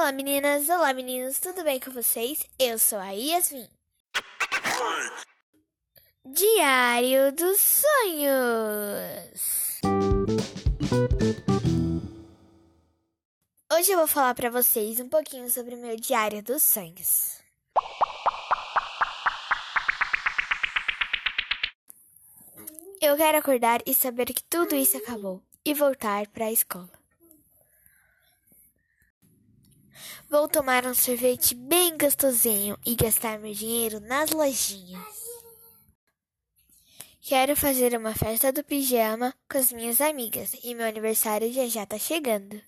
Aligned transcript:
Olá 0.00 0.12
meninas, 0.12 0.68
olá 0.68 0.94
meninos, 0.94 1.40
tudo 1.40 1.64
bem 1.64 1.80
com 1.80 1.90
vocês? 1.90 2.44
Eu 2.56 2.78
sou 2.78 3.00
a 3.00 3.10
Yasmin. 3.10 3.68
Diário 6.24 7.32
dos 7.32 7.58
Sonhos. 7.60 8.20
Hoje 13.72 13.90
eu 13.90 13.98
vou 13.98 14.06
falar 14.06 14.36
para 14.36 14.48
vocês 14.48 15.00
um 15.00 15.08
pouquinho 15.08 15.50
sobre 15.50 15.74
o 15.74 15.78
meu 15.78 15.96
Diário 15.96 16.44
dos 16.44 16.62
Sonhos. 16.62 17.42
Eu 23.00 23.16
quero 23.16 23.38
acordar 23.38 23.80
e 23.84 23.92
saber 23.92 24.26
que 24.26 24.44
tudo 24.44 24.76
isso 24.76 24.96
acabou 24.96 25.42
e 25.64 25.74
voltar 25.74 26.28
para 26.28 26.44
a 26.44 26.52
escola. 26.52 26.97
Vou 30.30 30.46
tomar 30.46 30.84
um 30.84 30.92
sorvete 30.92 31.54
bem 31.54 31.96
gostosinho 31.96 32.78
e 32.84 32.94
gastar 32.94 33.38
meu 33.38 33.54
dinheiro 33.54 33.98
nas 33.98 34.30
lojinhas. 34.30 35.02
Quero 37.22 37.56
fazer 37.56 37.96
uma 37.96 38.14
festa 38.14 38.52
do 38.52 38.62
pijama 38.62 39.34
com 39.50 39.56
as 39.56 39.72
minhas 39.72 40.02
amigas 40.02 40.52
e 40.62 40.74
meu 40.74 40.86
aniversário 40.86 41.50
já 41.50 41.66
já 41.66 41.86
tá 41.86 41.98
chegando. 41.98 42.60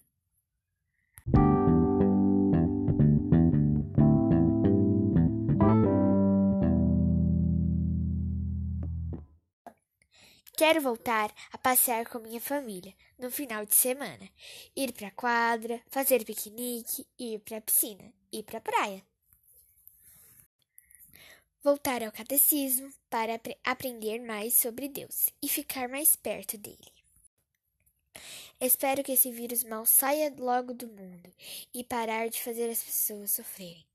Quero 10.61 10.79
voltar 10.83 11.35
a 11.51 11.57
passear 11.57 12.07
com 12.07 12.19
minha 12.19 12.39
família 12.39 12.95
no 13.19 13.31
final 13.31 13.65
de 13.65 13.75
semana, 13.75 14.29
ir 14.77 14.93
para 14.93 15.09
a 15.09 15.11
quadra, 15.11 15.81
fazer 15.89 16.23
piquenique, 16.23 17.07
ir 17.19 17.39
para 17.39 17.57
a 17.57 17.61
piscina, 17.63 18.13
ir 18.31 18.43
para 18.43 18.59
a 18.59 18.61
praia. 18.61 19.03
Voltar 21.63 22.03
ao 22.03 22.13
catecismo 22.13 22.93
para 23.09 23.37
ap 23.37 23.59
aprender 23.65 24.19
mais 24.19 24.53
sobre 24.53 24.87
Deus 24.87 25.31
e 25.43 25.49
ficar 25.49 25.89
mais 25.89 26.15
perto 26.15 26.59
dele. 26.59 26.93
Espero 28.61 29.03
que 29.03 29.13
esse 29.13 29.33
vírus 29.33 29.65
mal 29.65 29.87
saia 29.87 30.31
logo 30.37 30.75
do 30.75 30.89
mundo 30.89 31.33
e 31.73 31.83
parar 31.83 32.29
de 32.29 32.39
fazer 32.39 32.69
as 32.69 32.85
pessoas 32.85 33.31
sofrerem. 33.31 33.90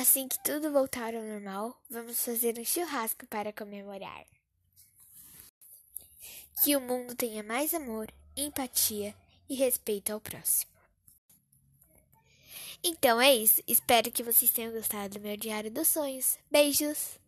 Assim 0.00 0.26
que 0.28 0.42
tudo 0.42 0.72
voltar 0.72 1.14
ao 1.14 1.22
normal, 1.22 1.78
vamos 1.90 2.24
fazer 2.24 2.58
um 2.58 2.64
churrasco 2.64 3.26
para 3.26 3.52
comemorar. 3.52 4.24
Que 6.64 6.74
o 6.74 6.80
mundo 6.80 7.14
tenha 7.14 7.42
mais 7.42 7.74
amor, 7.74 8.10
empatia 8.34 9.14
e 9.46 9.54
respeito 9.54 10.10
ao 10.10 10.18
próximo. 10.18 10.72
Então 12.82 13.20
é 13.20 13.34
isso. 13.34 13.62
Espero 13.68 14.10
que 14.10 14.22
vocês 14.22 14.50
tenham 14.50 14.72
gostado 14.72 15.18
do 15.18 15.20
meu 15.20 15.36
Diário 15.36 15.70
dos 15.70 15.88
Sonhos. 15.88 16.38
Beijos! 16.50 17.18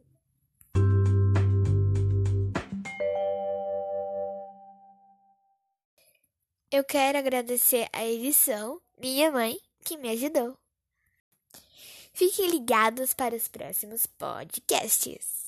Eu 6.70 6.83
quero 6.84 7.19
agradecer 7.19 7.86
a 7.92 8.03
edição, 8.07 8.81
minha 8.98 9.31
mãe, 9.31 9.61
que 9.84 9.98
me 9.98 10.09
ajudou. 10.09 10.57
Fiquem 12.12 12.50
ligados 12.50 13.14
para 13.14 13.34
os 13.34 13.48
próximos 13.48 14.06
podcasts. 14.06 15.42